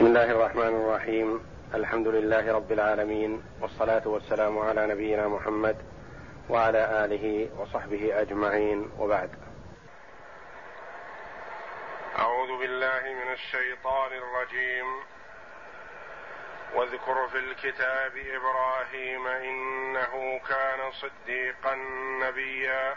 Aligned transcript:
بسم 0.00 0.06
الله 0.06 0.30
الرحمن 0.30 0.74
الرحيم. 0.82 1.46
الحمد 1.74 2.08
لله 2.08 2.52
رب 2.52 2.72
العالمين 2.72 3.42
والصلاة 3.60 4.08
والسلام 4.08 4.58
على 4.58 4.86
نبينا 4.86 5.28
محمد 5.28 5.76
وعلى 6.48 7.04
آله 7.04 7.50
وصحبه 7.58 8.20
أجمعين. 8.20 8.90
وبعد. 8.98 9.30
أعوذ 12.18 12.58
بالله 12.58 13.02
من 13.02 13.32
الشيطان 13.32 14.12
الرجيم. 14.12 14.86
واذكر 16.74 17.28
في 17.28 17.38
الكتاب 17.38 18.12
إبراهيم 18.16 19.26
إنه 19.26 20.40
كان 20.48 20.90
صديقا 20.92 21.74
نبيا. 22.28 22.96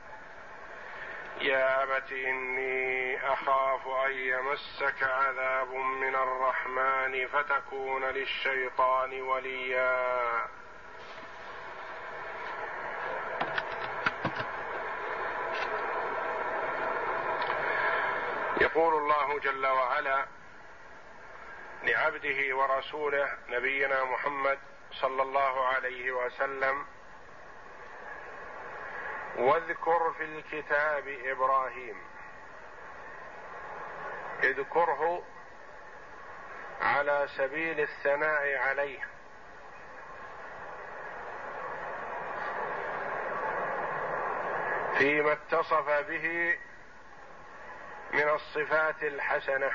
يا 1.41 1.83
ابت 1.83 2.11
إني 2.11 3.17
أخاف 3.33 3.87
أن 3.87 4.11
يمسك 4.11 5.03
عذاب 5.03 5.73
من 5.73 6.15
الرحمن 6.15 7.27
فتكون 7.27 8.05
للشيطان 8.05 9.21
وليا. 9.21 10.47
يقول 18.61 18.93
الله 18.93 19.39
جل 19.39 19.67
وعلا 19.67 20.25
لعبده 21.83 22.55
ورسوله 22.55 23.37
نبينا 23.49 24.03
محمد 24.03 24.59
صلى 24.91 25.21
الله 25.21 25.67
عليه 25.67 26.11
وسلم 26.11 26.85
واذكر 29.41 30.13
في 30.17 30.23
الكتاب 30.23 31.07
إبراهيم. 31.07 31.97
اذكره 34.43 35.23
على 36.81 37.27
سبيل 37.37 37.79
الثناء 37.79 38.57
عليه. 38.57 38.99
فيما 44.97 45.31
اتصف 45.31 45.89
به 45.89 46.57
من 48.13 48.29
الصفات 48.29 49.03
الحسنة. 49.03 49.71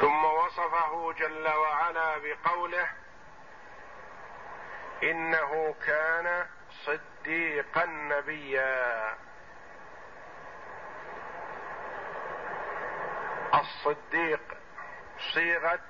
ثم 0.00 0.24
وصفه 0.24 1.12
جل 1.12 1.48
وعلا 1.48 2.18
بقوله 2.18 2.88
إنه 5.02 5.74
كان 5.86 6.46
صديقا 6.70 7.86
نبيا. 7.86 9.14
الصديق 13.54 14.40
صيغة 15.34 15.80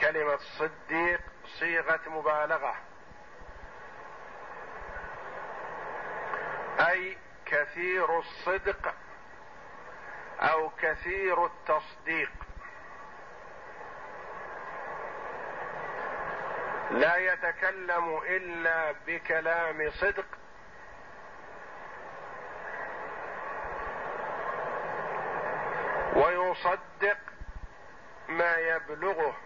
كلمة 0.00 0.36
صديق 0.36 1.20
صيغة 1.58 2.00
مبالغة. 2.06 2.76
أي 6.80 7.18
كثير 7.46 8.18
الصدق 8.18 8.94
أو 10.40 10.70
كثير 10.70 11.46
التصديق. 11.46 12.43
لا 16.94 17.16
يتكلم 17.16 18.20
إلا 18.22 18.94
بكلام 19.06 19.90
صدق. 19.90 20.26
ويصدق 26.16 27.18
ما 28.28 28.56
يبلغه. 28.56 29.36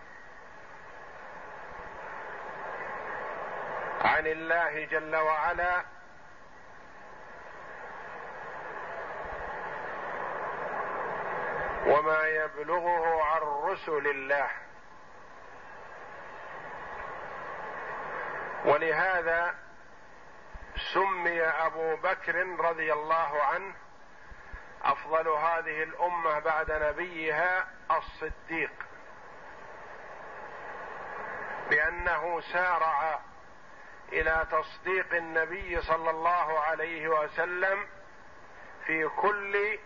عن 4.00 4.26
الله 4.26 4.84
جل 4.84 5.16
وعلا. 5.16 5.82
وما 11.86 12.26
يبلغه 12.26 13.22
عن 13.22 13.40
رسل 13.40 14.06
الله. 14.06 14.67
ولهذا 18.64 19.54
سمي 20.94 21.42
أبو 21.42 21.96
بكر 21.96 22.46
رضي 22.60 22.92
الله 22.92 23.42
عنه 23.42 23.74
أفضل 24.84 25.28
هذه 25.28 25.82
الأمة 25.82 26.38
بعد 26.38 26.72
نبيها 26.72 27.68
الصديق 27.90 28.70
لأنه 31.70 32.40
سارع 32.40 33.20
إلى 34.12 34.46
تصديق 34.50 35.14
النبي 35.14 35.80
صلى 35.82 36.10
الله 36.10 36.60
عليه 36.60 37.08
وسلم 37.08 37.86
في 38.86 39.08
كل 39.08 39.78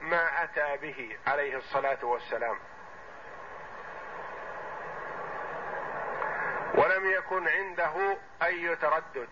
ما 0.00 0.44
أتى 0.44 0.76
به 0.76 1.18
عليه 1.26 1.56
الصلاة 1.56 2.04
والسلام. 2.04 2.58
ولم 6.98 7.10
يكن 7.10 7.48
عنده 7.48 8.16
أي 8.42 8.76
تردد. 8.76 9.28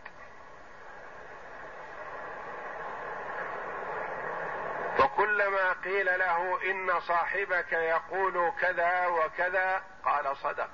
وكلما 5.01 5.73
قيل 5.73 6.19
له 6.19 6.71
إن 6.71 7.01
صاحبك 7.01 7.73
يقول 7.73 8.53
كذا 8.61 9.07
وكذا 9.07 9.83
قال 10.05 10.37
صدق. 10.37 10.71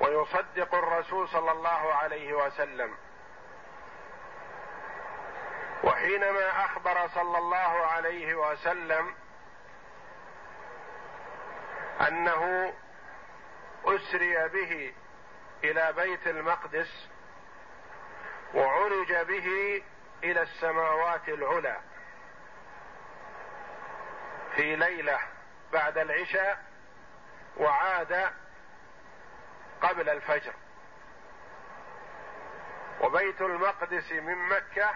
ويصدق 0.00 0.74
الرسول 0.74 1.28
صلى 1.28 1.52
الله 1.52 1.94
عليه 1.94 2.32
وسلم. 2.32 2.96
وحينما 5.84 6.64
أخبر 6.64 7.08
صلى 7.08 7.38
الله 7.38 7.86
عليه 7.86 8.34
وسلم 8.34 9.14
أنه 12.08 12.72
أسري 13.96 14.48
به 14.48 14.94
إلى 15.64 15.92
بيت 15.92 16.26
المقدس 16.26 17.08
وعرج 18.54 19.12
به 19.12 19.82
إلى 20.24 20.42
السماوات 20.42 21.28
العلى. 21.28 21.76
في 24.56 24.76
ليلة 24.76 25.18
بعد 25.72 25.98
العشاء 25.98 26.64
وعاد 27.56 28.32
قبل 29.80 30.08
الفجر. 30.08 30.54
وبيت 33.00 33.40
المقدس 33.40 34.12
من 34.12 34.48
مكة 34.48 34.90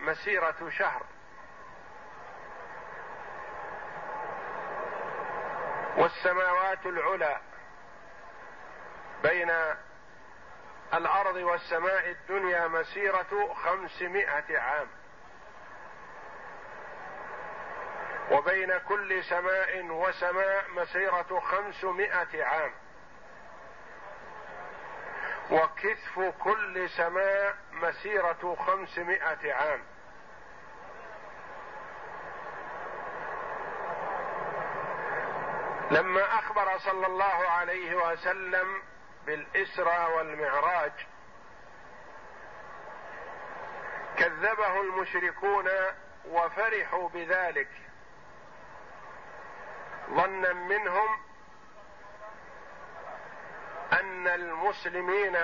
مسيرة 0.00 0.68
شهر. 0.68 1.02
والسماوات 5.96 6.86
العلى 6.86 7.40
بين 9.22 9.52
الأرض 10.94 11.36
والسماء 11.36 12.10
الدنيا 12.10 12.68
مسيرة 12.68 13.54
خمسمائة 13.54 14.58
عام. 14.58 14.88
وبين 18.30 18.78
كل 18.78 19.24
سماء 19.24 19.84
وسماء 19.84 20.64
مسيرة 20.70 21.40
خمسمائة 21.40 22.44
عام. 22.44 22.72
وكثف 25.50 26.20
كل 26.38 26.90
سماء 26.90 27.56
مسيرة 27.72 28.56
خمسمائة 28.66 29.52
عام. 29.52 29.82
لما 35.90 36.38
أخبر 36.38 36.78
صلى 36.78 37.06
الله 37.06 37.48
عليه 37.48 37.94
وسلم 37.94 38.82
بالإسرى 39.30 40.12
والمعراج. 40.14 40.92
كذبه 44.18 44.80
المشركون 44.80 45.70
وفرحوا 46.28 47.08
بذلك. 47.08 47.68
ظنا 50.10 50.52
منهم 50.52 51.20
أن 53.92 54.28
المسلمين 54.28 55.38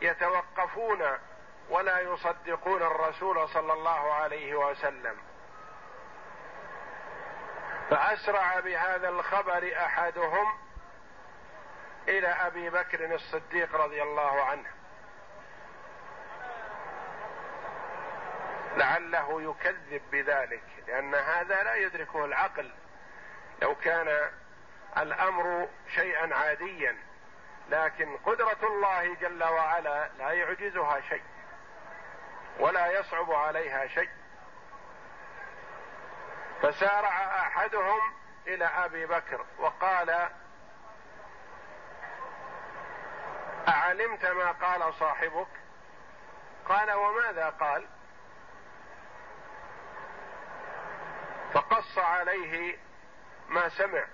سيتوقفون 0.00 1.18
ولا 1.70 2.00
يصدقون 2.00 2.82
الرسول 2.82 3.48
صلى 3.48 3.72
الله 3.72 4.12
عليه 4.12 4.54
وسلم. 4.54 5.16
فأسرع 7.90 8.60
بهذا 8.60 9.08
الخبر 9.08 9.72
أحدهم 9.76 10.63
إلى 12.08 12.28
أبي 12.28 12.70
بكر 12.70 13.14
الصديق 13.14 13.76
رضي 13.76 14.02
الله 14.02 14.42
عنه. 14.44 14.70
لعله 18.76 19.42
يكذب 19.42 20.02
بذلك 20.12 20.62
لأن 20.86 21.14
هذا 21.14 21.62
لا 21.62 21.74
يدركه 21.74 22.24
العقل. 22.24 22.70
لو 23.62 23.74
كان 23.74 24.30
الأمر 24.98 25.68
شيئا 25.94 26.34
عاديا 26.34 26.96
لكن 27.70 28.16
قدرة 28.16 28.58
الله 28.62 29.14
جل 29.14 29.44
وعلا 29.44 30.08
لا 30.18 30.30
يعجزها 30.30 31.00
شيء 31.00 31.22
ولا 32.58 32.86
يصعب 32.86 33.32
عليها 33.32 33.86
شيء. 33.86 34.10
فسارع 36.62 37.40
أحدهم 37.40 38.00
إلى 38.46 38.64
أبي 38.64 39.06
بكر 39.06 39.46
وقال 39.58 40.28
أعلمت 43.68 44.26
ما 44.26 44.52
قال 44.52 44.94
صاحبك؟ 44.94 45.48
قال 46.68 46.92
وماذا 46.92 47.50
قال؟ 47.50 47.88
فقص 51.52 51.98
عليه 51.98 52.78
ما 53.48 53.68
سمع. 53.68 54.04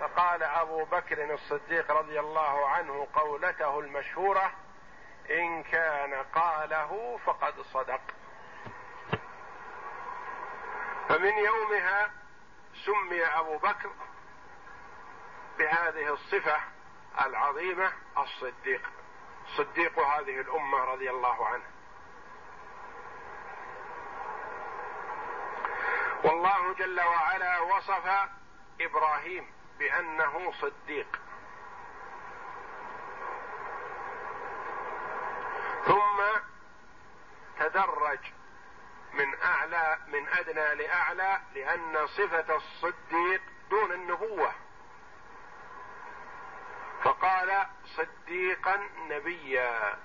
فقال 0.00 0.42
أبو 0.42 0.84
بكر 0.84 1.34
الصديق 1.34 1.92
رضي 1.92 2.20
الله 2.20 2.68
عنه 2.68 3.08
قولته 3.14 3.80
المشهورة 3.80 4.52
إن 5.30 5.62
كان 5.62 6.14
قاله 6.14 7.18
فقد 7.26 7.60
صدق. 7.60 8.00
فمن 11.08 11.38
يومها 11.38 12.10
سمي 12.84 13.24
أبو 13.24 13.58
بكر 13.58 13.90
بهذه 15.58 16.12
الصفة 16.12 16.73
العظيمة 17.20 17.92
الصديق 18.18 18.90
صديق 19.56 19.98
هذه 19.98 20.40
الأمة 20.40 20.78
رضي 20.84 21.10
الله 21.10 21.46
عنه. 21.46 21.64
والله 26.24 26.74
جل 26.74 27.00
وعلا 27.00 27.60
وصف 27.60 28.28
إبراهيم 28.80 29.52
بأنه 29.78 30.52
صديق. 30.52 31.20
ثم 35.86 36.22
تدرج 37.58 38.18
من 39.12 39.42
أعلى 39.42 39.98
من 40.06 40.28
أدنى 40.28 40.74
لأعلى 40.74 41.40
لأن 41.54 42.06
صفة 42.06 42.56
الصديق 42.56 43.42
دون 43.70 43.92
النبوة. 43.92 44.63
فقال 47.04 47.66
صديقا 47.84 48.88
نبيا. 49.08 49.98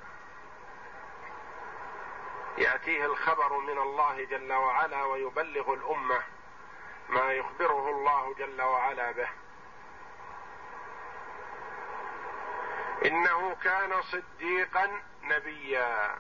يأتيه 2.58 3.06
الخبر 3.06 3.58
من 3.58 3.78
الله 3.78 4.24
جل 4.26 4.54
وعلا 4.54 5.04
ويبلغ 5.04 5.74
الأمة 5.74 6.24
ما 7.10 7.32
يخبره 7.32 7.90
الله 7.90 8.34
جل 8.34 8.62
وعلا 8.62 9.12
به. 9.12 9.30
إنه 13.06 13.56
كان 13.56 14.02
صديقا 14.02 15.02
نبيا. 15.24 16.20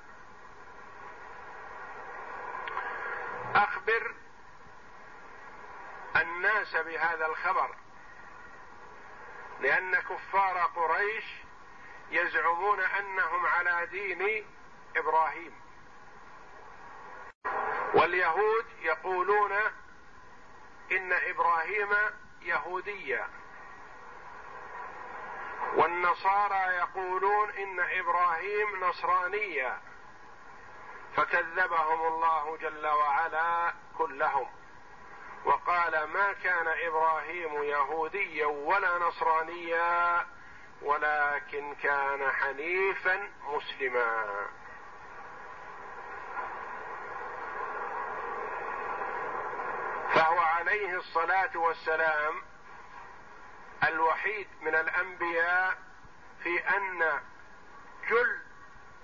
أخبر 3.55 4.13
الناس 6.15 6.75
بهذا 6.75 7.25
الخبر. 7.25 7.75
لأن 9.59 9.95
كفار 9.95 10.57
قريش 10.57 11.25
يزعمون 12.11 12.79
أنهم 12.79 13.45
على 13.45 13.85
دين 13.85 14.45
إبراهيم. 14.95 15.61
واليهود 17.93 18.65
يقولون 18.81 19.51
إن 20.91 21.13
إبراهيم 21.13 21.89
يهوديا 22.41 23.29
والنصارى 25.75 26.75
يقولون 26.75 27.49
إن 27.49 27.79
إبراهيم 27.79 28.83
نصرانيا 28.83 29.81
فكذبهم 31.15 32.07
الله 32.07 32.57
جل 32.57 32.87
وعلا 32.87 33.73
كلهم. 33.97 34.58
وقال 35.45 36.03
ما 36.03 36.33
كان 36.33 36.67
إبراهيم 36.67 37.63
يهوديا 37.63 38.45
ولا 38.45 38.97
نصرانيا 38.97 40.25
ولكن 40.81 41.75
كان 41.75 42.31
حنيفا 42.31 43.29
مسلما. 43.43 44.25
فهو 50.13 50.39
عليه 50.39 50.97
الصلاة 50.97 51.57
والسلام 51.57 52.41
الوحيد 53.83 54.47
من 54.61 54.75
الأنبياء 54.75 55.77
في 56.43 56.59
أن 56.59 57.19
جل 58.09 58.39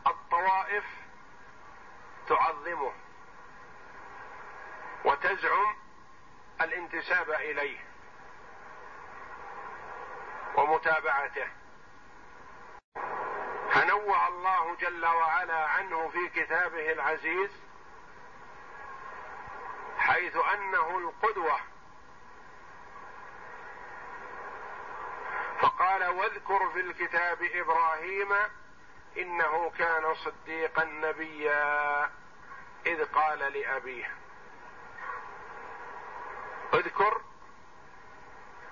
الطوائف 0.08 0.84
تعظمه 2.28 2.94
وتزعم 5.06 5.76
الانتساب 6.62 7.30
إليه 7.30 7.80
ومتابعته. 10.56 11.48
فنوه 13.72 14.28
الله 14.28 14.76
جل 14.76 15.06
وعلا 15.06 15.66
عنه 15.66 16.10
في 16.10 16.30
كتابه 16.30 16.92
العزيز 16.92 17.52
حيث 19.98 20.38
أنه 20.54 20.98
القدوة. 20.98 21.60
فقال 25.60 26.04
واذكر 26.08 26.70
في 26.70 26.80
الكتاب 26.80 27.44
إبراهيم 27.44 28.34
إنه 29.18 29.72
كان 29.78 30.16
صديقا 30.16 30.84
نبيا 30.84 32.10
إذ 32.86 33.06
قال 33.06 33.40
لأبيه. 33.40 34.25
اذكر 36.76 37.22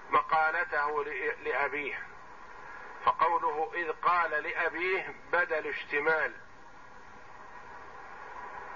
مقالته 0.09 1.03
لأبيه 1.43 2.03
فقوله 3.05 3.71
إذ 3.73 3.91
قال 3.91 4.31
لأبيه 4.31 5.15
بدل 5.31 5.67
اشتمال 5.67 6.33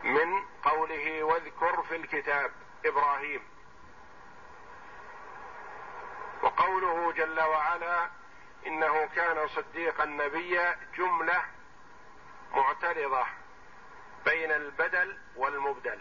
من 0.03 0.45
قوله 0.63 1.23
واذكر 1.23 1.83
في 1.83 1.95
الكتاب 1.95 2.51
إبراهيم. 2.85 3.41
وقوله 6.41 7.11
جل 7.11 7.39
وعلا 7.39 8.09
إنه 8.67 9.05
كان 9.05 9.47
صديقا 9.47 10.05
نبيا 10.05 10.79
جملة 10.97 11.43
معترضة 12.51 13.25
بين 14.25 14.51
البدل 14.51 15.17
والمبدل. 15.35 15.99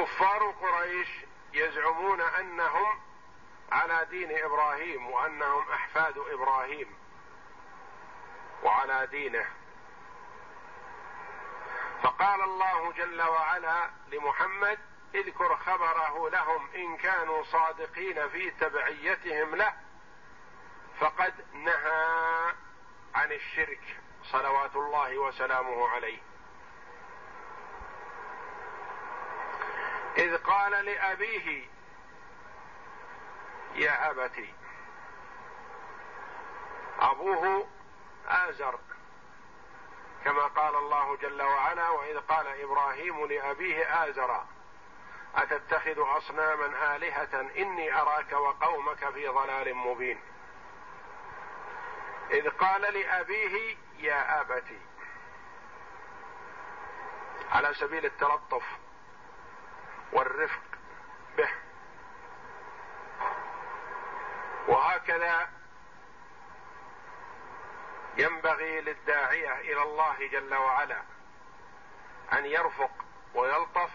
فكفار 0.00 0.50
قريش 0.50 1.08
يزعمون 1.52 2.20
أنهم 2.20 3.00
على 3.72 4.06
دين 4.10 4.44
إبراهيم 4.44 5.10
وأنهم 5.10 5.70
أحفاد 5.70 6.18
إبراهيم 6.18 6.94
وعلى 8.62 9.06
دينه. 9.06 9.46
فقال 12.02 12.40
الله 12.40 12.92
جل 12.92 13.22
وعلا 13.22 13.90
لمحمد 14.12 14.78
اذكر 15.14 15.56
خبره 15.56 16.28
لهم 16.28 16.68
إن 16.74 16.96
كانوا 16.96 17.44
صادقين 17.44 18.28
في 18.28 18.50
تبعيتهم 18.50 19.54
له 19.54 19.72
فقد 21.00 21.34
نهى 21.52 22.54
عن 23.14 23.32
الشرك 23.32 23.96
صلوات 24.24 24.76
الله 24.76 25.18
وسلامه 25.18 25.88
عليه 25.88 26.18
اذ 30.16 30.36
قال 30.50 30.84
لأبيه 30.84 31.68
يا 33.74 34.10
ابت 34.10 34.44
أبوه 37.00 37.66
آزر 38.28 38.78
كما 40.24 40.42
قال 40.42 40.74
الله 40.76 41.16
جل 41.16 41.42
وعلا 41.42 41.88
وإذ 41.88 42.18
قال 42.18 42.46
إبراهيم 42.46 43.26
لأبيه 43.26 44.08
ازرا 44.08 44.46
أتتخذ 45.36 46.16
أصناما 46.16 46.96
آلهة 46.96 47.40
إني 47.40 48.00
أراك 48.00 48.32
وقومك 48.32 49.10
في 49.10 49.28
ضلال 49.28 49.74
مبين. 49.74 50.20
إذ 52.30 52.48
قال 52.48 52.80
لأبيه 52.82 53.76
يا 53.98 54.40
ابت 54.40 54.66
على 57.52 57.74
سبيل 57.74 58.04
التلطف 58.06 58.79
والرفق 60.12 60.62
به. 61.36 61.50
وهكذا 64.68 65.48
ينبغي 68.16 68.80
للداعية 68.80 69.60
إلى 69.60 69.82
الله 69.82 70.28
جل 70.28 70.54
وعلا 70.54 71.02
أن 72.32 72.46
يرفق 72.46 72.90
ويلطف 73.34 73.90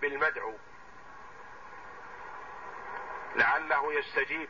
بالمدعو. 0.00 0.54
لعله 3.36 3.92
يستجيب. 3.92 4.48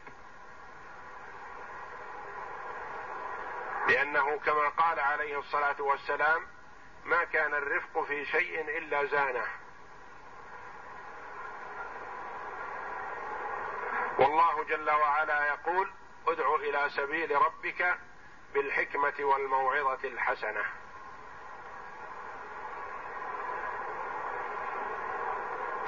لأنه 3.88 4.38
كما 4.38 4.68
قال 4.68 5.00
عليه 5.00 5.38
الصلاة 5.38 5.82
والسلام 5.82 6.46
ما 7.04 7.24
كان 7.24 7.54
الرفق 7.54 8.02
في 8.02 8.24
شيء 8.24 8.78
إلا 8.78 9.04
زانه. 9.04 9.46
والله 14.20 14.64
جل 14.64 14.90
وعلا 14.90 15.46
يقول 15.46 15.92
ادع 16.26 16.54
إلى 16.54 16.90
سبيل 16.90 17.42
ربك 17.42 17.98
بالحكمة 18.54 19.14
والموعظة 19.20 20.08
الحسنة. 20.08 20.64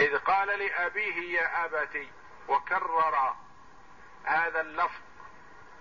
إذ 0.00 0.18
قال 0.18 0.48
لأبيه 0.48 1.40
يا 1.40 1.64
ابت 1.64 2.06
وكرر 2.48 3.34
هذا 4.24 4.60
اللفظ 4.60 5.02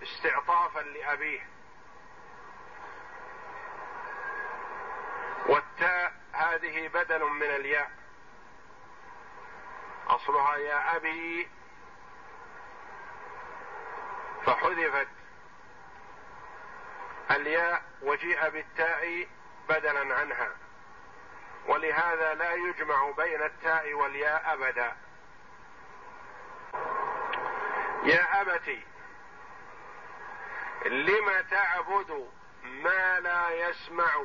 استعطافا 0.02 0.80
لأبيه. 0.80 1.48
والتاء 5.46 6.12
هذه 6.32 6.88
بدل 6.88 7.24
من 7.24 7.46
الياء. 7.46 7.90
أصلها 10.08 10.56
يا 10.56 10.96
أبي 10.96 11.48
فحذفت 14.46 15.08
الياء 17.30 17.82
وجيء 18.02 18.48
بالتاء 18.48 19.28
بدلا 19.68 20.14
عنها. 20.14 20.50
ولهذا 21.66 22.34
لا 22.34 22.52
يجمع 22.52 23.10
بين 23.10 23.42
التاء 23.42 23.94
والياء 23.94 24.54
ابدا. 24.54 24.96
يا 28.04 28.40
ابت 28.40 28.78
لم 30.86 31.40
تعبد 31.50 32.30
ما 32.64 33.20
لا 33.20 33.50
يسمع 33.50 34.24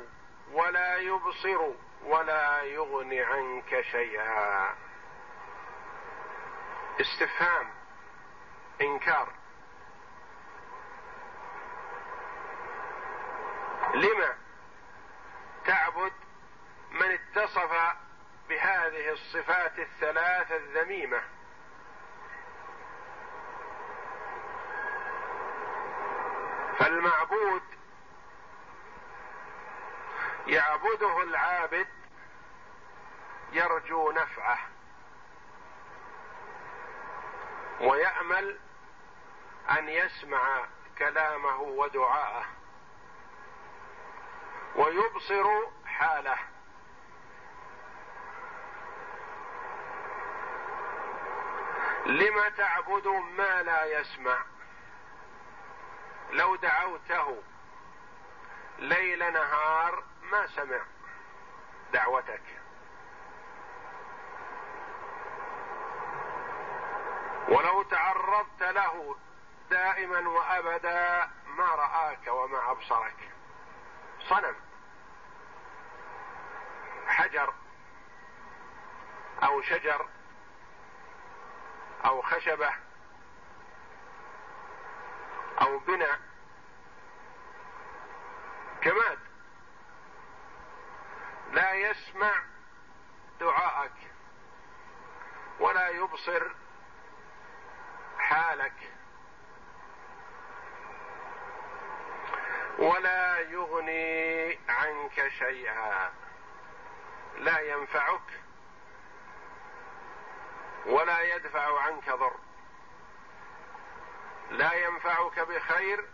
ولا 0.51 0.97
يبصر 0.97 1.71
ولا 2.03 2.61
يغني 2.61 3.21
عنك 3.21 3.81
شيئا؟ 3.81 4.75
استفهام 7.01 7.69
إنكار. 8.81 9.27
لما 13.93 14.37
تعبد 15.65 16.13
من 16.91 17.11
اتصف 17.11 17.95
بهذه 18.49 19.11
الصفات 19.11 19.79
الثلاث 19.79 20.51
الذميمة؟ 20.51 21.21
فالمعبود 26.79 27.61
يعبده 30.47 31.23
العابد 31.23 31.87
يرجو 33.51 34.11
نفعه 34.11 34.59
ويأمل 37.81 38.59
أن 39.69 39.89
يسمع 39.89 40.65
كلامه 40.97 41.61
ودعاءه. 41.61 42.56
ويبصر 44.77 45.67
حاله. 45.85 46.37
لم 52.05 52.49
تعبد 52.57 53.07
ما 53.07 53.63
لا 53.63 53.85
يسمع؟ 53.85 54.37
لو 56.31 56.55
دعوته 56.55 57.43
ليل 58.79 59.33
نهار 59.33 60.03
ما 60.21 60.47
سمع 60.47 60.79
دعوتك. 61.93 62.43
ولو 67.49 67.83
تعرضت 67.83 68.63
له 68.63 69.15
دائما 69.69 70.29
وأبدا 70.29 71.29
ما 71.45 71.75
رآك 71.75 72.27
وما 72.27 72.71
أبصرك. 72.71 73.31
صنم. 74.29 74.66
حجر 77.27 77.53
أو 79.43 79.61
شجر 79.61 80.09
أو 82.05 82.21
خشبة 82.21 82.73
أو 85.61 85.79
بناء 85.79 86.19
كماد 88.81 89.19
لا 91.51 91.73
يسمع 91.73 92.33
دعاءك 93.39 94.11
ولا 95.59 95.89
يبصر 95.89 96.51
حالك 98.19 98.93
ولا 102.79 103.39
يغني 103.39 104.59
عنك 104.69 105.27
شيئا. 105.27 106.26
لا 107.37 107.59
ينفعك 107.59 108.41
ولا 110.85 111.21
يدفع 111.21 111.79
عنك 111.79 112.09
ضر. 112.09 112.35
لا 114.51 114.73
ينفعك 114.73 115.39
بخير 115.39 116.05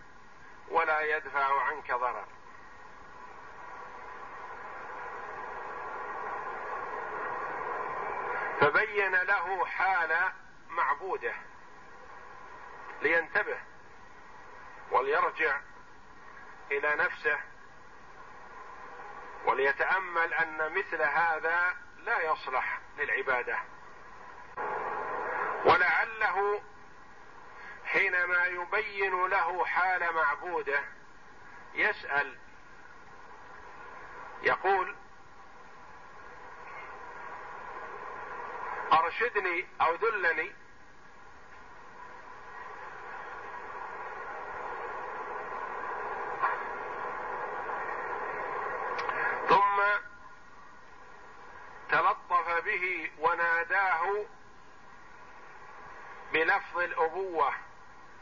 ولا 0.69 1.01
يدفع 1.01 1.61
عنك 1.61 1.91
ضرر. 1.91 2.25
فبين 8.61 9.15
له 9.15 9.65
حال 9.65 10.31
معبوده 10.69 11.33
لينتبه 13.01 13.57
وليرجع 14.91 15.59
إلى 16.71 16.95
نفسه 16.95 17.39
وليتأمل 19.45 20.33
أن 20.33 20.73
مثل 20.77 21.01
هذا 21.01 21.75
لا 21.97 22.21
يصلح 22.21 22.79
للعبادة. 22.97 23.57
ولعله 25.65 26.61
حينما 27.85 28.45
يبين 28.45 29.25
له 29.25 29.65
حال 29.65 30.13
معبوده 30.13 30.83
يسأل 31.73 32.37
يقول 34.43 34.95
أرشدني 38.93 39.67
أو 39.81 39.95
دلني 39.95 40.53
به 52.65 53.11
وناداه 53.19 54.25
بلفظ 57.13 57.17
الابوه 57.17 57.53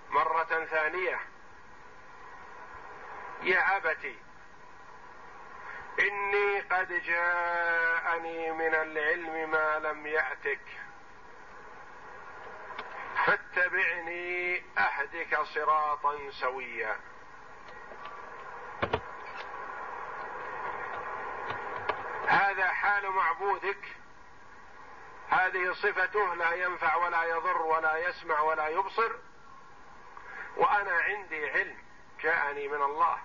مرة 0.10 0.66
ثانية. 0.66 1.20
يا 3.44 3.78
ابت 3.78 4.16
إني 6.00 6.60
قد 6.60 6.94
جاءني 6.94 8.52
من 8.52 8.76
العلم 8.76 9.52
ما 9.52 9.80
لم 9.80 10.08
يأتك. 10.08 10.62
فاتبعني 13.26 14.64
أهدك 14.78 15.42
صراطا 15.42 16.32
سويا. 16.32 16.96
حال 22.72 23.10
معبودك. 23.10 24.01
هذه 25.32 25.74
صفته 25.74 26.36
لا 26.36 26.54
ينفع 26.54 26.96
ولا 26.96 27.24
يضر 27.24 27.62
ولا 27.62 27.98
يسمع 27.98 28.40
ولا 28.40 28.68
يبصر 28.68 29.12
وأنا 30.58 30.92
عندي 30.92 31.50
علم 31.50 31.78
جاءني 32.22 32.68
من 32.68 32.82
الله. 32.82 33.18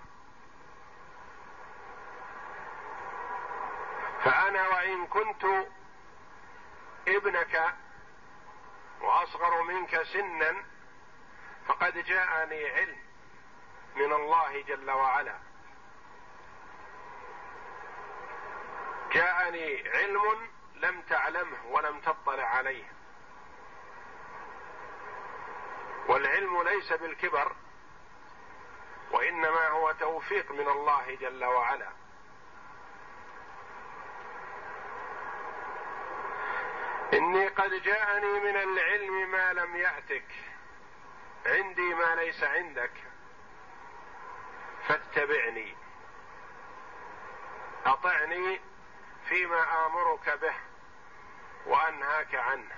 فأنا 4.24 4.68
وإن 4.68 5.06
كنت 5.06 5.44
ابنك 7.08 7.74
وأصغر 9.00 9.62
منك 9.62 10.02
سنا 10.02 10.64
فقد 11.68 11.98
جاءني 11.98 12.70
علم 12.70 12.96
من 13.96 14.12
الله 14.12 14.62
جل 14.62 14.90
وعلا. 14.90 15.38
جاءني 19.12 19.88
علم 19.88 20.55
لم 20.76 21.00
تعلمه 21.00 21.66
ولم 21.66 22.00
تطلع 22.00 22.44
عليه. 22.44 22.84
والعلم 26.08 26.62
ليس 26.62 26.92
بالكبر 26.92 27.52
وإنما 29.10 29.68
هو 29.68 29.92
توفيق 29.92 30.52
من 30.52 30.68
الله 30.68 31.14
جل 31.14 31.44
وعلا. 31.44 31.88
إني 37.12 37.48
قد 37.48 37.70
جاءني 37.70 38.40
من 38.40 38.56
العلم 38.56 39.30
ما 39.30 39.52
لم 39.52 39.76
يأتك 39.76 40.26
عندي 41.46 41.94
ما 41.94 42.14
ليس 42.14 42.44
عندك 42.44 42.92
فاتبعني. 44.88 45.76
أطعني 47.86 48.60
فيما 49.28 49.86
آمرك 49.86 50.38
به 50.38 50.54
وأنهاك 51.66 52.34
عنه. 52.34 52.74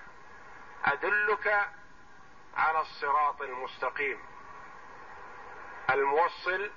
أدلك 0.85 1.69
على 2.57 2.81
الصراط 2.81 3.43
المستقيم. 3.43 4.21
الموصل 5.91 6.71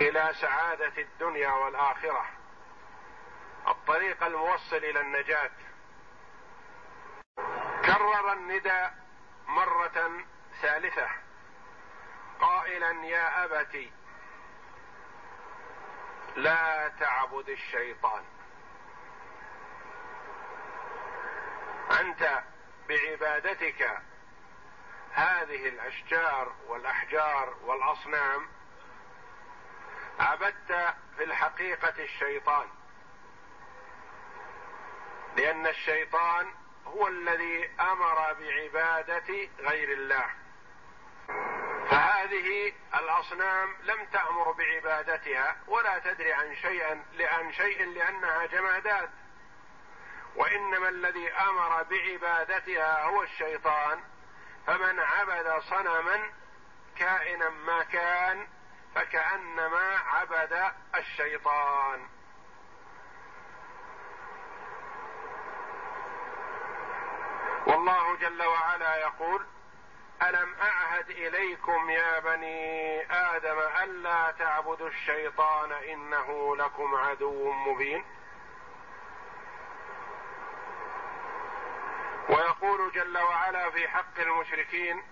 إلى 0.00 0.30
سعادة 0.40 0.92
الدنيا 0.98 1.52
والآخرة. 1.52 2.26
الطريق 3.68 4.24
الموصل 4.24 4.76
إلى 4.76 5.00
النجاة. 5.00 5.50
كرر 7.84 8.32
النداء 8.32 8.94
مرة 9.46 10.24
ثالثة. 10.62 11.08
قائلا 12.40 12.90
يا 12.90 13.44
ابت 13.44 13.97
لا 16.36 16.88
تعبد 16.88 17.48
الشيطان. 17.48 18.24
أنت 22.00 22.42
بعبادتك 22.88 24.02
هذه 25.12 25.68
الأشجار 25.68 26.52
والأحجار 26.66 27.54
والأصنام 27.64 28.48
عبدت 30.20 30.94
في 31.16 31.24
الحقيقة 31.24 32.04
الشيطان. 32.04 32.68
لأن 35.36 35.66
الشيطان 35.66 36.54
هو 36.86 37.08
الذي 37.08 37.70
أمر 37.80 38.34
بعبادة 38.40 39.48
غير 39.60 39.92
الله. 39.92 40.30
فهذه 41.90 42.72
الأصنام 42.94 43.76
لم 43.82 44.04
تأمر 44.04 44.52
بعبادتها 44.52 45.56
ولا 45.66 45.98
تدري 45.98 46.32
عن 46.32 46.56
شيئا 46.56 47.04
عن 47.20 47.52
شيء 47.52 47.84
لأنها 47.84 48.46
جمادات. 48.46 49.10
وإنما 50.36 50.88
الذي 50.88 51.32
أمر 51.32 51.82
بعبادتها 51.82 53.04
هو 53.04 53.22
الشيطان. 53.22 54.00
فمن 54.66 55.00
عبد 55.00 55.62
صنما 55.62 56.30
كائنا 56.98 57.50
ما 57.50 57.82
كان 57.82 58.48
فكأنما 58.94 59.98
عبد 59.98 60.72
الشيطان. 60.96 62.08
والله 67.66 68.16
جل 68.16 68.42
وعلا 68.42 68.96
يقول 68.96 69.46
ألم 70.22 70.54
أعهد 70.62 71.10
إليكم 71.10 71.90
يا 71.90 72.18
بني 72.18 73.02
آدم 73.12 73.58
الا 73.58 74.30
تعبدوا 74.30 74.88
الشيطان 74.88 75.72
إنه 75.72 76.56
لكم 76.56 76.94
عدو 76.94 77.52
مبين؟ 77.52 78.04
ويقول 82.28 82.92
جل 82.92 83.18
وعلا 83.18 83.70
في 83.70 83.88
حق 83.88 84.18
المشركين 84.18 85.02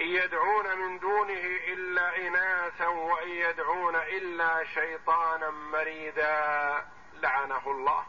إن 0.00 0.06
يدعون 0.06 0.78
من 0.78 0.98
دونه 0.98 1.40
إلا 1.68 2.16
إناثا 2.16 2.86
وإن 2.86 3.28
يدعون 3.28 3.96
إلا 3.96 4.64
شيطانا 4.64 5.50
مريدا 5.50 6.84
لعنه 7.14 7.62
الله. 7.66 8.06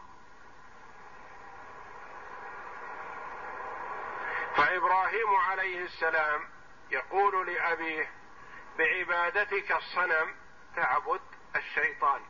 فإبراهيم 4.56 5.34
عليه 5.34 5.84
السلام 5.84 6.48
يقول 6.90 7.46
لأبيه 7.46 8.10
بعبادتك 8.78 9.72
الصنم 9.72 10.36
تعبد 10.76 11.20
الشيطان. 11.56 12.22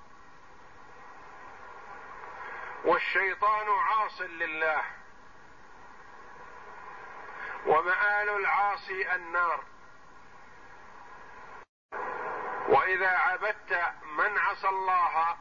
والشيطان 2.84 3.68
عاص 3.68 4.20
لله. 4.20 4.82
ومآل 7.66 8.28
العاصي 8.28 9.14
النار. 9.14 9.64
وإذا 12.68 13.10
عبدت 13.10 13.94
من 14.02 14.38
عصى 14.38 14.68
الله 14.68 15.36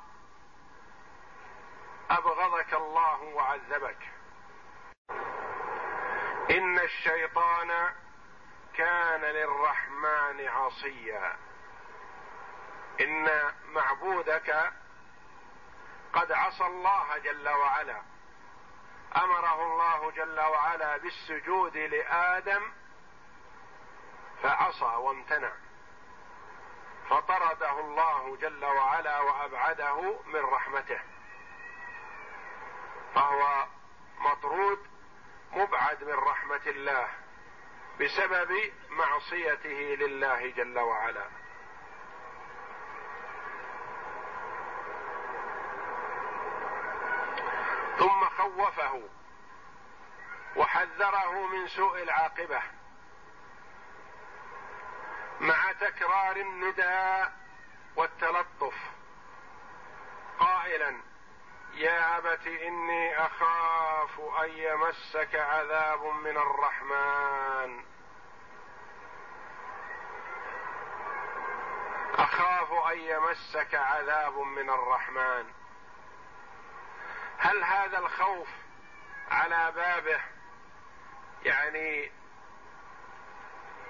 أبغضك 2.10 2.74
الله 2.74 3.22
وعذبك. 3.22 4.19
إن 6.50 6.80
الشيطان 6.80 7.94
كان 8.74 9.22
للرحمن 9.22 10.48
عصيا. 10.48 11.38
إن 13.02 13.30
معبودك 13.66 14.72
قد 16.14 16.32
عصى 16.32 16.66
الله 16.66 17.18
جل 17.18 17.50
وعلا. 17.50 18.02
أمره 19.16 19.64
الله 19.64 20.12
جل 20.12 20.40
وعلا 20.40 20.98
بالسجود 20.98 21.78
لآدم 21.78 22.72
فعصى 24.44 24.86
وامتنع. 24.86 25.52
فطرده 27.10 27.80
الله 27.80 28.38
جل 28.38 28.66
وعلا 28.66 29.20
وأبعده 29.20 30.20
من 30.26 30.40
رحمته. 30.40 31.00
فهو 33.16 33.68
مطرود 34.20 34.89
مبعد 35.52 36.04
من 36.04 36.14
رحمة 36.14 36.62
الله 36.66 37.10
بسبب 38.02 38.72
معصيته 38.90 39.96
لله 40.00 40.50
جل 40.50 40.80
وعلا. 40.80 41.30
ثم 48.00 48.26
خوفه 48.26 49.10
وحذره 50.56 51.48
من 51.48 51.68
سوء 51.68 52.04
العاقبة 52.04 52.62
مع 55.40 55.72
تكرار 55.72 56.36
النداء 56.36 57.34
والتلطف. 57.96 58.76
قائلا 60.40 61.09
يا 61.74 62.18
أبت 62.18 62.48
إني 62.48 63.26
أخاف 63.26 64.20
أن 64.20 64.50
يمسك 64.50 65.36
عذاب 65.36 66.06
من 66.06 66.38
الرحمن. 66.38 67.84
أخاف 72.16 72.74
أن 72.92 73.00
يمسك 73.00 73.76
عذاب 73.76 74.38
من 74.38 74.70
الرحمن. 74.70 75.52
هل 77.38 77.64
هذا 77.64 78.00
الخوف 78.00 78.50
على 79.32 79.72
بابه 79.76 80.22
يعني 81.44 82.12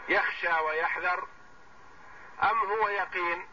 يخشى 0.10 0.54
ويحذر 0.54 1.28
أم 2.44 2.58
هو 2.58 2.88
يقين؟ 2.88 3.48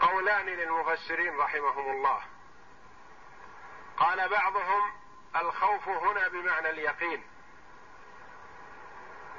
قولان 0.00 0.46
للمفسرين 0.46 1.36
رحمهم 1.36 1.90
الله. 1.90 2.22
قال 3.96 4.28
بعضهم 4.28 4.92
الخوف 5.36 5.88
هنا 5.88 6.28
بمعنى 6.28 6.70
اليقين. 6.70 7.26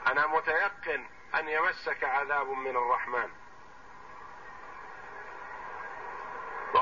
أنا 0.08 0.28
متيقن 0.28 1.10
أن 1.36 1.50
يمسك 1.50 2.04
عذاب 2.04 2.48
من 2.48 2.78
الرحمن. 2.78 3.32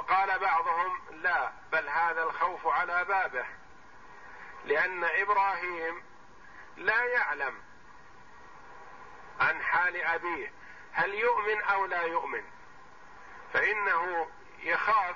قال 0.07 0.39
بعضهم 0.39 1.01
لا 1.11 1.51
بل 1.71 1.89
هذا 1.89 2.23
الخوف 2.23 2.67
على 2.67 3.05
بابه. 3.05 3.45
لأن 4.65 5.03
إبراهيم 5.03 6.03
لا 6.77 7.03
يعلم 7.03 7.61
عن 9.39 9.63
حال 9.63 10.03
أبيه 10.03 10.51
هل 10.91 11.13
يؤمن 11.13 11.61
أو 11.61 11.85
لا 11.85 12.01
يؤمن. 12.01 12.43
فإنه 13.57 14.29
يخاف 14.59 15.15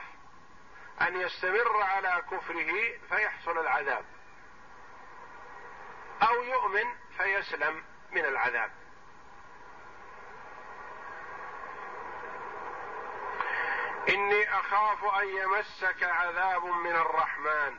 أن 1.01 1.21
يستمر 1.21 1.81
على 1.83 2.23
كفره 2.31 2.97
فيحصل 3.09 3.57
العذاب. 3.57 4.05
أو 6.21 6.43
يؤمن 6.43 6.95
فيسلم 7.17 7.83
من 8.11 8.25
العذاب. 8.25 8.71
إني 14.09 14.59
أخاف 14.59 15.05
أن 15.05 15.27
يمسك 15.27 16.03
عذاب 16.03 16.65
من 16.65 16.95
الرحمن 16.95 17.77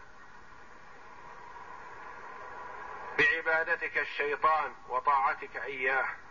بعبادتك 3.18 3.98
الشيطان 3.98 4.75
وطاعتك 4.88 5.57
إياه. 5.57 6.21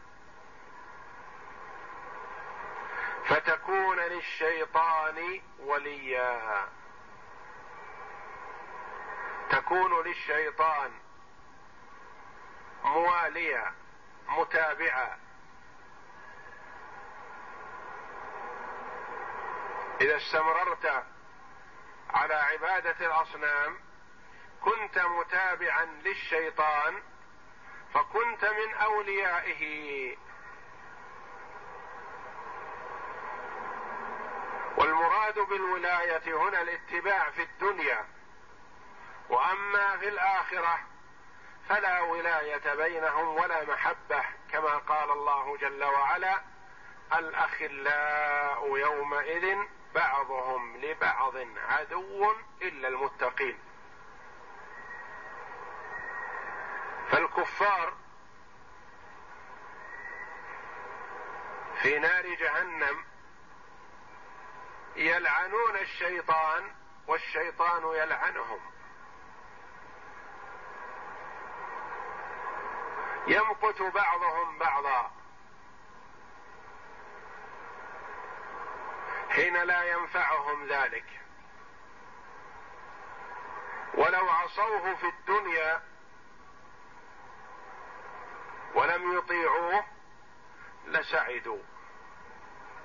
فتكون 3.41 3.99
للشيطان 3.99 5.41
وليا. 5.59 6.69
تكون 9.49 10.03
للشيطان 10.03 10.91
مواليا 12.83 13.73
متابعا 14.27 15.19
إذا 20.01 20.17
استمررت 20.17 21.03
على 22.09 22.33
عبادة 22.33 23.05
الأصنام 23.05 23.79
كنت 24.61 24.99
متابعا 24.99 25.85
للشيطان 25.85 27.03
فكنت 27.93 28.45
من 28.45 28.73
أوليائه. 28.73 30.17
والمراد 35.31 35.49
بالولاية 35.49 36.37
هنا 36.37 36.61
الاتباع 36.61 37.29
في 37.29 37.43
الدنيا. 37.43 38.05
وأما 39.29 39.97
في 39.97 40.07
الآخرة 40.07 40.79
فلا 41.69 42.01
ولاية 42.01 42.75
بينهم 42.75 43.27
ولا 43.27 43.65
محبة 43.65 44.23
كما 44.51 44.77
قال 44.77 45.11
الله 45.11 45.57
جل 45.57 45.83
وعلا 45.83 46.41
الأخلاء 47.13 48.77
يومئذ 48.77 49.57
بعضهم 49.95 50.77
لبعض 50.77 51.33
عدو 51.69 52.35
إلا 52.61 52.87
المتقين. 52.87 53.59
فالكفار 57.11 57.93
في 61.81 61.99
نار 61.99 62.25
جهنم 62.35 63.10
يلعنون 64.95 65.75
الشيطان 65.75 66.71
والشيطان 67.07 67.95
يلعنهم. 67.95 68.59
يمقت 73.27 73.81
بعضهم 73.81 74.57
بعضا. 74.57 75.11
حين 79.29 79.57
لا 79.57 79.83
ينفعهم 79.83 80.67
ذلك. 80.67 81.05
ولو 83.93 84.29
عصوه 84.29 84.95
في 84.95 85.07
الدنيا 85.07 85.81
ولم 88.75 89.17
يطيعوه 89.17 89.85
لسعدوا 90.85 91.61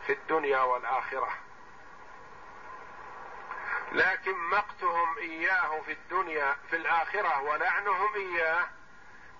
في 0.07 0.13
الدنيا 0.13 0.61
والآخرة. 0.61 1.46
لكن 3.93 4.37
مقتهم 4.37 5.19
إياه 5.19 5.81
في 5.81 5.93
الدنيا 5.93 6.57
في 6.71 6.77
الآخرة 6.77 7.43
ولعنهم 7.43 8.15
إياه 8.15 8.67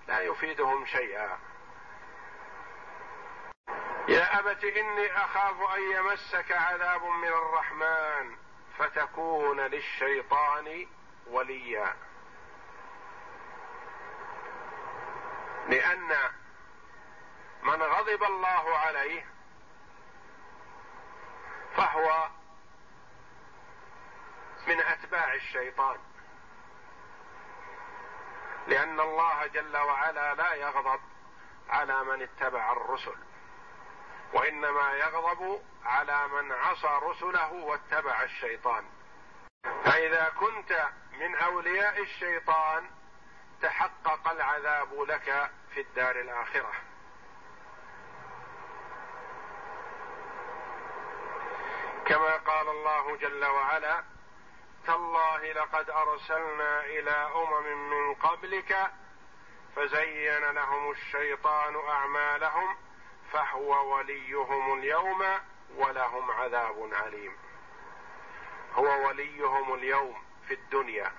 لا 0.09 0.21
يفيدهم 0.21 0.87
شيئا. 0.87 1.39
يا 4.09 4.39
أبت 4.39 4.65
إني 4.65 5.17
أخاف 5.17 5.71
أن 5.77 5.83
يمسك 5.83 6.53
عذاب 6.53 7.03
من 7.03 7.29
الرحمن 7.29 8.37
فتكون 8.79 9.61
للشيطان 9.61 10.87
وليا. 11.27 11.97
لأن 15.69 16.17
من 17.63 17.83
غضب 17.83 18.23
الله 18.23 18.77
عليه 18.79 19.27
فهو 21.77 22.29
من 24.67 24.81
أتباع 24.81 25.35
الشيطان. 25.35 25.99
لأن 28.67 29.01
الله 29.01 29.47
جل 29.47 29.77
وعلا 29.77 30.35
لا 30.35 30.55
يغضب 30.55 31.01
على 31.69 32.05
من 32.05 32.23
اتبع 32.23 32.73
الرسل 32.73 33.17
وإنما 34.33 34.93
يغضب 34.93 35.63
على 35.85 36.29
من 36.29 36.53
عصى 36.53 37.01
رسله 37.03 37.53
واتبع 37.53 38.23
الشيطان. 38.23 38.85
فإذا 39.85 40.29
كنت 40.29 40.89
من 41.13 41.35
أولياء 41.35 42.03
الشيطان 42.03 42.91
تحقق 43.63 44.29
العذاب 44.29 45.03
لك 45.03 45.51
في 45.75 45.81
الدار 45.81 46.21
الآخرة. 46.21 46.73
كما 52.07 52.37
قال 52.37 52.69
الله 52.69 53.17
جل 53.17 53.45
وعلا 53.45 54.16
تالله 54.87 55.53
لقد 55.53 55.91
أرسلنا 55.91 56.85
إلى 56.85 57.11
أمم 57.11 57.91
من 57.91 58.15
قبلك 58.15 58.91
فزين 59.77 60.51
لهم 60.51 60.91
الشيطان 60.91 61.77
أعمالهم 61.89 62.77
فهو 63.33 63.97
وليهم 63.97 64.79
اليوم 64.79 65.25
ولهم 65.77 66.31
عذاب 66.31 66.91
عليم. 66.93 67.37
هو 68.75 69.09
وليهم 69.09 69.75
اليوم 69.75 70.23
في 70.49 70.55
الدنيا. 70.55 71.13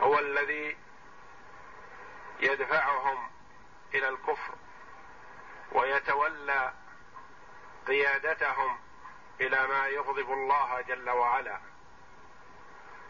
هو 0.00 0.18
الذي 0.18 0.76
يدفعهم 2.40 3.30
إلى 3.94 4.08
الكفر 4.08 4.54
ويتولى 5.72 6.72
قيادتهم 7.86 8.78
إلى 9.46 9.66
ما 9.66 9.86
يغضب 9.86 10.32
الله 10.32 10.80
جل 10.80 11.10
وعلا. 11.10 11.60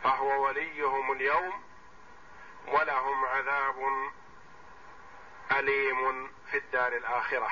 فهو 0.03 0.47
وليهم 0.47 1.12
اليوم 1.12 1.62
ولهم 2.68 3.25
عذاب 3.25 4.11
أليم 5.53 6.33
في 6.51 6.57
الدار 6.59 6.92
الآخرة. 6.92 7.51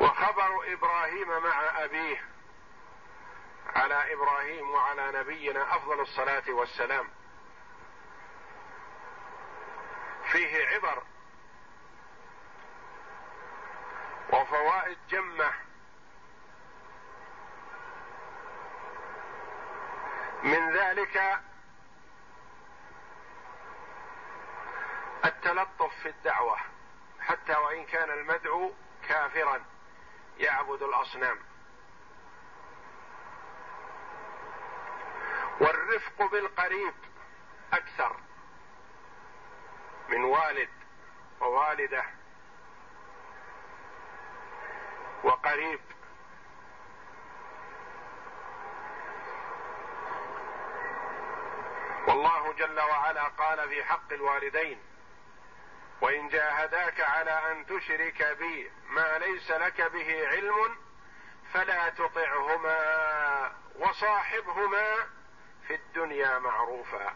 وخبر 0.00 0.72
إبراهيم 0.72 1.42
مع 1.42 1.84
أبيه 1.84 2.24
على 3.66 4.12
إبراهيم 4.12 4.70
وعلى 4.70 5.12
نبينا 5.20 5.76
أفضل 5.76 6.00
الصلاة 6.00 6.50
والسلام. 6.50 7.08
فيه 10.32 10.66
عبر 10.66 11.02
وفوائد 14.32 14.98
جمة 15.08 15.69
من 20.42 20.72
ذلك 20.72 21.40
التلطف 25.24 25.94
في 26.02 26.08
الدعوة 26.08 26.56
حتى 27.20 27.52
وإن 27.52 27.84
كان 27.84 28.10
المدعو 28.10 28.72
كافرا 29.08 29.64
يعبد 30.38 30.82
الأصنام. 30.82 31.38
والرفق 35.60 36.30
بالقريب 36.30 36.94
أكثر 37.72 38.16
من 40.08 40.24
والد 40.24 40.70
ووالدة 41.40 42.04
وقريب. 45.24 45.80
والله 52.20 52.52
جل 52.52 52.80
وعلا 52.80 53.24
قال 53.24 53.68
في 53.68 53.84
حق 53.84 54.12
الوالدين 54.12 54.82
وإن 56.00 56.28
جاهداك 56.28 57.00
على 57.00 57.30
أن 57.30 57.66
تشرك 57.66 58.36
بي 58.38 58.70
ما 58.88 59.18
ليس 59.18 59.50
لك 59.50 59.80
به 59.80 60.28
علم 60.28 60.76
فلا 61.52 61.88
تطعهما 61.88 63.52
وصاحبهما 63.76 64.96
في 65.68 65.74
الدنيا 65.74 66.38
معروفا. 66.38 67.14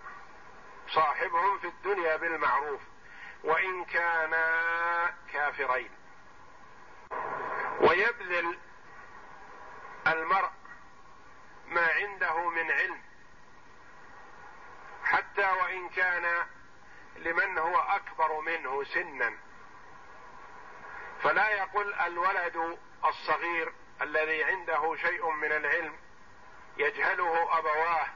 صاحبهم 0.89 1.59
في 1.59 1.67
الدنيا 1.67 2.17
بالمعروف 2.17 2.81
وإن 3.43 3.85
كانا 3.85 5.15
كافرين. 5.33 5.91
ويبذل 7.81 8.59
المرء 10.07 10.51
ما 11.67 11.89
عنده 11.93 12.49
من 12.51 12.71
علم 12.71 13.14
حتى 15.15 15.51
وإن 15.63 15.89
كان 15.89 16.47
لمن 17.17 17.59
هو 17.59 17.77
أكبر 17.79 18.41
منه 18.41 18.85
سنا. 18.85 19.35
فلا 21.23 21.49
يقل 21.49 21.95
الولد 21.95 22.79
الصغير 23.05 23.73
الذي 24.03 24.45
عنده 24.45 24.97
شيء 24.97 25.31
من 25.31 25.53
العلم 25.53 25.97
يجهله 26.77 27.59
أبواه. 27.59 28.07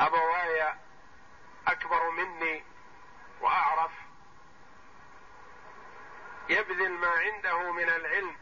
أبواي 0.00 0.74
أكبر 1.66 2.10
مني 2.10 2.64
وأعرف. 3.40 3.92
يبذل 6.48 6.92
ما 6.92 7.10
عنده 7.10 7.72
من 7.72 7.88
العلم 7.88 8.36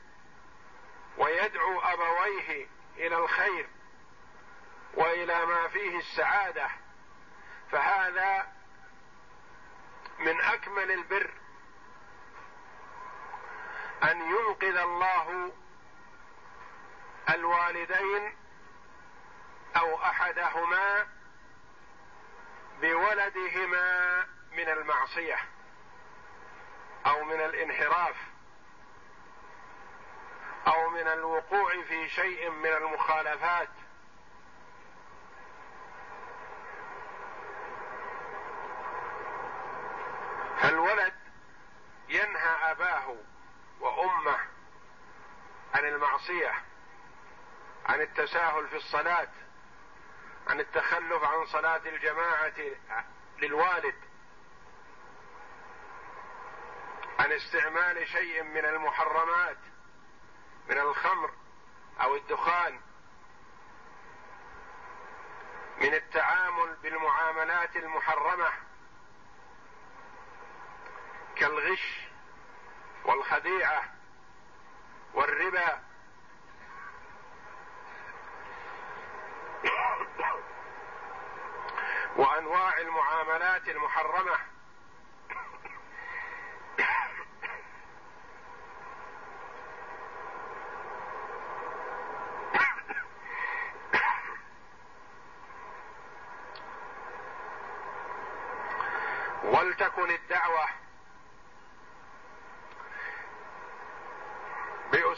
ويدعو 1.18 1.80
أبويه 1.80 2.66
إلى 2.96 3.16
الخير. 3.16 3.68
وإلى 4.96 5.46
ما 5.46 5.68
فيه 5.68 5.98
السعادة 5.98 6.70
فهذا 7.70 8.52
من 10.18 10.40
أكمل 10.40 10.90
البر 10.90 11.30
أن 14.02 14.20
ينقذ 14.20 14.76
الله 14.76 15.52
الوالدين 17.30 18.36
أو 19.76 20.02
أحدهما 20.02 21.06
بولدهما 22.80 24.26
من 24.52 24.68
المعصية 24.68 25.38
أو 27.06 27.24
من 27.24 27.40
الانحراف 27.40 28.16
أو 30.66 30.90
من 30.90 31.08
الوقوع 31.08 31.82
في 31.82 32.08
شيء 32.08 32.50
من 32.50 32.72
المخالفات. 32.72 33.68
فالولد 40.64 41.14
ينهى 42.08 42.70
أباه 42.70 43.16
وأمه 43.80 44.38
عن 45.74 45.84
المعصية 45.84 46.54
عن 47.86 48.00
التساهل 48.00 48.68
في 48.68 48.76
الصلاة 48.76 49.28
عن 50.48 50.60
التخلف 50.60 51.24
عن 51.24 51.46
صلاة 51.46 51.80
الجماعة 51.86 52.52
للوالد 53.38 53.94
عن 57.18 57.32
استعمال 57.32 58.08
شيء 58.08 58.42
من 58.42 58.64
المحرمات 58.64 59.58
من 60.68 60.78
الخمر 60.78 61.30
أو 62.00 62.16
الدخان 62.16 62.80
من 65.80 65.94
التعامل 65.94 66.76
بالمعاملات 66.82 67.76
المحرمة. 67.76 68.52
كالغش 71.36 72.00
والخديعة 73.04 73.82
والربا. 75.14 75.80
وأنواع 82.16 82.78
المعاملات 82.78 83.68
المحرمة. 83.68 84.36
ولتكن 99.44 100.10
الدعوة 100.10 100.83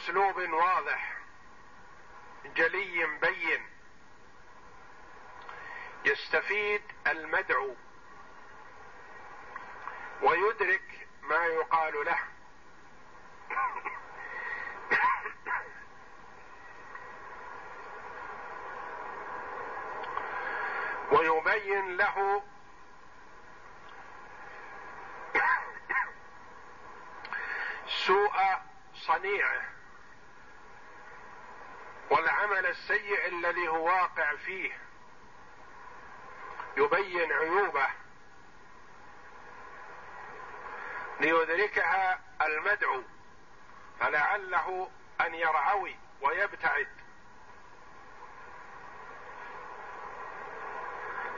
بأسلوب 0.06 0.36
واضح 0.36 1.16
جلي 2.44 3.06
بين. 3.06 3.66
يستفيد 6.04 6.82
المدعو 7.06 7.74
ويدرك 10.22 11.08
ما 11.22 11.46
يقال 11.46 12.04
له. 12.04 12.18
ويبين 21.10 21.96
له 21.96 22.42
سوء 27.86 28.36
صنيعه. 28.94 29.75
والعمل 32.10 32.66
السيء 32.66 33.26
الذي 33.28 33.68
هو 33.68 33.86
واقع 33.86 34.36
فيه 34.36 34.78
يبين 36.76 37.32
عيوبه 37.32 37.86
ليدركها 41.20 42.20
المدعو 42.42 43.02
فلعله 44.00 44.90
أن 45.20 45.34
يرعوي 45.34 45.96
ويبتعد. 46.20 46.88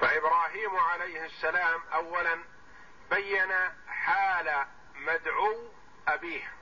فإبراهيم 0.00 0.76
عليه 0.76 1.24
السلام 1.24 1.80
اولا 1.94 2.38
بين 3.10 3.52
حال 3.88 4.66
مدعو 4.94 5.72
أبيه. 6.08 6.57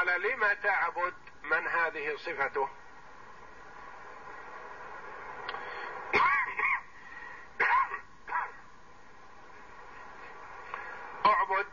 قال 0.00 0.22
لم 0.22 0.52
تعبد 0.62 1.14
من 1.42 1.68
هذه 1.68 2.16
صفته؟ 2.16 2.68
أعبد 11.26 11.66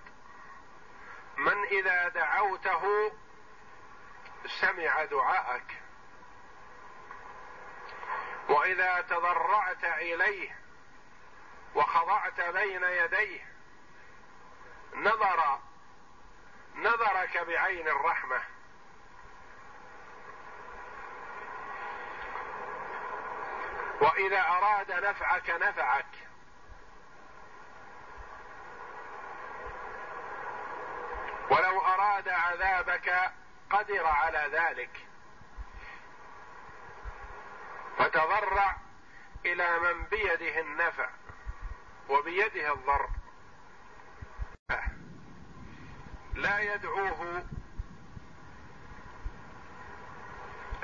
من 1.38 1.66
إذا 1.66 2.08
دعوته 2.08 3.12
سمع 4.62 5.04
دعاءك 5.04 5.82
وإذا 8.50 9.02
تضرعت 9.02 9.84
إليه 9.84 10.60
وخضعت 11.76 12.42
بين 12.42 12.84
يديه 12.84 13.48
نظر 14.96 15.67
نظرك 16.78 17.38
بعين 17.38 17.88
الرحمة. 17.88 18.42
وإذا 24.02 24.42
أراد 24.42 24.92
نفعك 24.92 25.50
نفعك. 25.50 26.06
ولو 31.50 31.82
أراد 31.82 32.30
عذابك 32.30 33.32
قدر 33.70 34.06
على 34.06 34.50
ذلك. 34.52 35.08
فتضرع 37.98 38.76
إلى 39.46 39.80
من 39.80 40.04
بيده 40.04 40.60
النفع 40.60 41.10
وبيده 42.10 42.74
الضر. 42.74 43.10
لا 46.38 46.60
يدعوه 46.60 47.44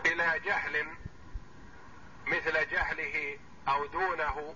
إلى 0.06 0.40
جهل 0.40 0.88
مثل 2.28 2.70
جهله 2.70 3.40
أو 3.68 3.86
دونه. 3.86 4.56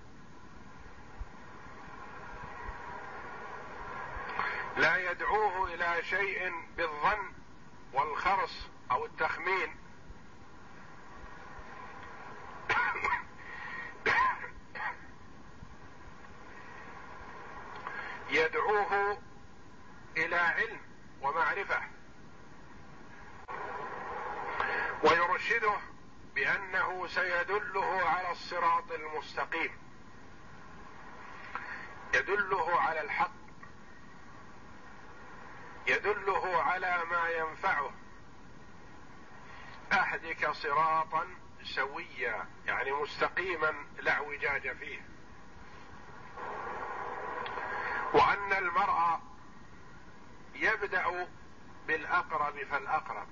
لا 4.77 5.11
يدعوه 5.11 5.73
إلى 5.73 6.03
شيء 6.03 6.53
بالظن 6.77 7.33
والخرص 7.93 8.67
أو 8.91 9.05
التخمين. 9.05 9.75
يدعوه 18.29 19.17
إلى 20.17 20.35
علم 20.35 20.86
ومعرفة. 21.21 21.81
ويرشده 25.03 25.77
بأنه 26.35 27.07
سيدله 27.07 28.09
على 28.09 28.31
الصراط 28.31 28.91
المستقيم. 28.91 29.77
يدله 32.13 32.79
على 32.79 33.01
الحق. 33.01 33.31
يدله 35.87 36.61
على 36.63 37.03
ما 37.11 37.29
ينفعه. 37.29 37.91
أهدك 39.91 40.51
صراطا 40.51 41.27
سويا 41.63 42.45
يعني 42.65 42.91
مستقيما 42.91 43.85
لا 43.99 44.11
اعوجاج 44.11 44.77
فيه. 44.77 45.01
وأن 48.13 48.53
المرء 48.53 49.19
يبدأ 50.63 51.27
بالأقرب 51.87 52.63
فالأقرب. 52.63 53.27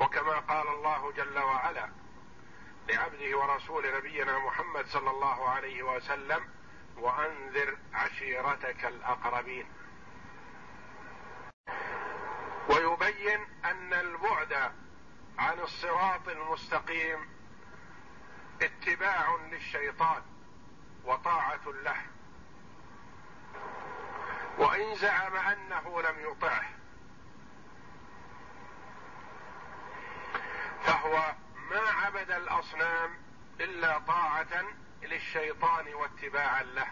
وكما 0.00 0.38
قال 0.38 0.68
الله 0.68 1.12
جل 1.12 1.38
وعلا 1.38 1.88
لعبده 2.88 3.38
ورسول 3.38 3.96
نبينا 3.96 4.38
محمد 4.38 4.86
صلى 4.86 5.10
الله 5.10 5.48
عليه 5.48 5.82
وسلم 5.82 6.48
وأنذر 6.96 7.76
عشيرتك 7.94 8.84
الأقربين. 8.84 9.66
ويبين 12.68 13.46
أن 13.64 13.94
البعد 13.94 14.72
عن 15.38 15.60
الصراط 15.60 16.28
المستقيم 16.28 17.28
اتباع 18.62 19.36
للشيطان 19.50 20.22
وطاعة 21.04 21.60
له. 21.66 21.96
وإن 24.58 24.94
زعم 24.94 25.36
أنه 25.36 26.02
لم 26.02 26.30
يطعه. 26.30 26.70
فهو 30.82 31.34
ما 31.70 31.80
عبد 31.80 32.30
الأصنام 32.30 33.10
إلا 33.60 33.98
طاعة 33.98 34.64
للشيطان 35.02 35.94
واتباعا 35.94 36.62
له. 36.62 36.88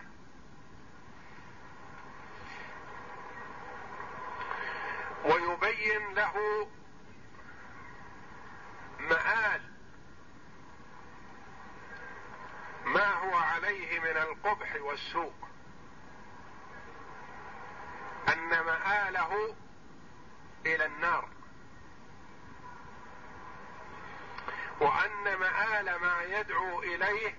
ويبين 5.25 6.15
له 6.15 6.69
مآل 8.99 9.63
ما 12.85 13.13
هو 13.15 13.35
عليه 13.35 14.01
من 14.01 14.17
القبح 14.17 14.77
والسوء. 14.81 15.50
أن 18.29 18.61
مآله 18.61 19.57
إلى 20.67 20.87
النار. 20.87 21.29
وأن 24.81 25.37
مآل 25.37 25.97
ما 25.97 26.23
يدعو 26.23 26.83
إليه 26.83 27.39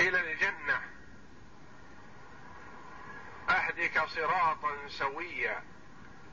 إلى 0.00 0.32
الجنة. 0.32 0.80
أهدك 3.50 4.04
صراطا 4.06 4.88
سويا. 4.88 5.62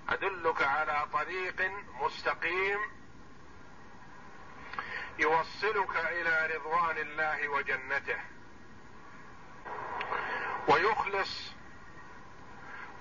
أدلك 0.09 0.61
على 0.61 1.07
طريق 1.13 1.71
مستقيم. 2.01 2.79
يوصلك 5.19 5.95
إلى 5.95 6.55
رضوان 6.55 6.97
الله 6.97 7.47
وجنته. 7.47 8.19
ويخلص 10.67 11.51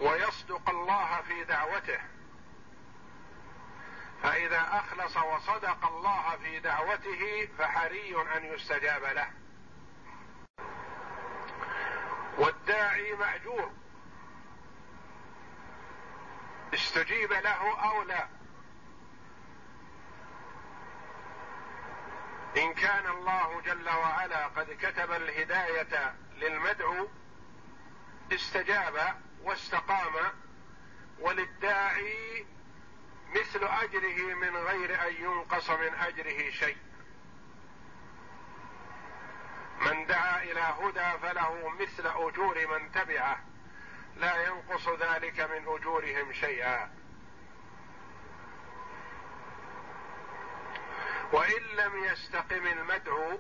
ويصدق 0.00 0.70
الله 0.70 1.20
في 1.20 1.44
دعوته. 1.44 2.00
فإذا 4.22 4.60
أخلص 4.60 5.16
وصدق 5.16 5.86
الله 5.86 6.36
في 6.36 6.60
دعوته 6.60 7.48
فحري 7.58 8.36
أن 8.36 8.44
يستجاب 8.44 9.04
له. 9.04 9.30
والداعي 12.38 13.14
مأجور. 13.14 13.72
استجيب 16.74 17.32
له 17.32 17.90
أو 17.90 18.02
لا. 18.02 18.28
إن 22.56 22.74
كان 22.74 23.06
الله 23.06 23.60
جل 23.60 23.88
وعلا 23.88 24.46
قد 24.46 24.76
كتب 24.80 25.12
الهداية 25.12 26.14
للمدعو 26.36 27.08
استجاب 28.32 29.20
واستقام 29.42 30.12
وللداعي 31.20 32.46
مثل 33.30 33.64
أجره 33.64 34.34
من 34.34 34.56
غير 34.56 35.08
أن 35.08 35.14
ينقص 35.14 35.70
من 35.70 35.94
أجره 35.94 36.50
شيء. 36.50 36.76
من 39.80 40.06
دعا 40.06 40.42
إلى 40.42 40.60
هدى 40.60 41.18
فله 41.22 41.68
مثل 41.68 42.06
أجور 42.06 42.66
من 42.66 42.92
تبعه 42.92 43.38
لا 44.16 44.46
ينقص 44.46 44.88
ذلك 44.88 45.40
من 45.40 45.74
أجورهم 45.74 46.32
شيئا. 46.32 46.90
وإن 51.32 51.62
لم 51.62 52.04
يستقم 52.04 52.66
المدعو 52.66 53.38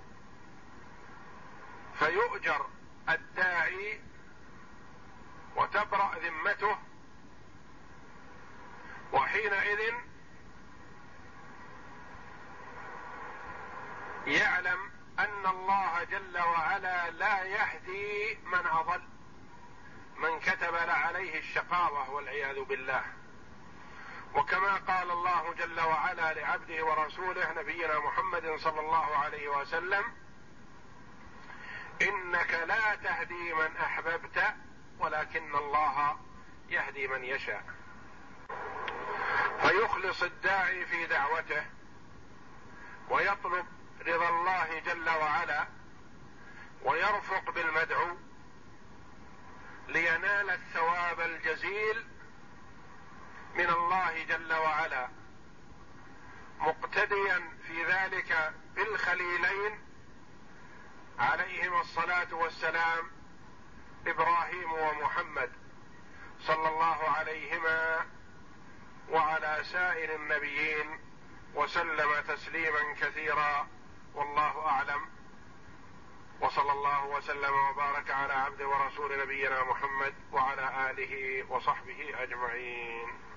فيؤجر 1.98 2.66
الداعي 3.08 4.00
وتبرأ 5.58 6.14
ذمته 6.18 6.78
وحينئذ 9.12 9.94
يعلم 14.26 14.90
أن 15.18 15.46
الله 15.46 16.04
جل 16.04 16.38
وعلا 16.38 17.10
لا 17.10 17.44
يهدي 17.44 18.38
من 18.44 18.66
أضل 18.66 19.02
من 20.16 20.40
كتب 20.40 20.74
عليه 20.74 21.38
الشقاوة 21.38 22.10
والعياذ 22.10 22.64
بالله. 22.64 23.04
وكما 24.34 24.74
قال 24.74 25.10
الله 25.10 25.54
جل 25.54 25.80
وعلا 25.80 26.34
لعبده 26.34 26.84
ورسوله 26.84 27.52
نبينا 27.52 27.98
محمد 27.98 28.56
صلى 28.56 28.80
الله 28.80 29.16
عليه 29.16 29.48
وسلم 29.48 30.04
إنك 32.02 32.52
لا 32.66 32.94
تهدي 32.94 33.54
من 33.54 33.76
أحببت 33.76 34.54
ولكن 34.98 35.54
الله 35.54 36.16
يهدي 36.68 37.08
من 37.08 37.24
يشاء. 37.24 37.64
فيخلص 39.60 40.22
الداعي 40.22 40.86
في 40.86 41.06
دعوته 41.06 41.66
ويطلب 43.10 43.66
رضا 44.06 44.28
الله 44.28 44.78
جل 44.78 45.08
وعلا 45.08 45.66
ويرفق 46.84 47.50
بالمدعو 47.50 48.16
لينال 49.88 50.50
الثواب 50.50 51.20
الجزيل 51.20 52.06
من 53.54 53.70
الله 53.70 54.24
جل 54.24 54.52
وعلا. 54.52 55.08
مقتديا 56.58 57.58
في 57.66 57.84
ذلك 57.84 58.54
بالخليلين 58.74 59.80
عليهما 61.18 61.80
الصلاة 61.80 62.34
والسلام 62.34 63.17
إبراهيم 64.10 64.72
ومحمد 64.72 65.52
صلى 66.40 66.68
الله 66.68 67.10
عليهما 67.10 68.06
وعلى 69.10 69.58
سائر 69.64 70.14
النبيين 70.14 71.00
وسلم 71.54 72.20
تسليما 72.28 72.94
كثيرا 73.00 73.68
والله 74.14 74.66
أعلم. 74.66 75.08
وصلى 76.40 76.72
الله 76.72 77.06
وسلم 77.06 77.54
وبارك 77.54 78.10
على 78.10 78.32
عبد 78.32 78.62
ورسول 78.62 79.18
نبينا 79.22 79.64
محمد 79.64 80.14
وعلى 80.32 80.90
آله 80.90 81.44
وصحبه 81.48 82.22
أجمعين. 82.22 83.27